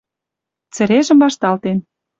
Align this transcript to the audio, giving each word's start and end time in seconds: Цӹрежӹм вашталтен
Цӹрежӹм 0.73 1.17
вашталтен 1.23 1.77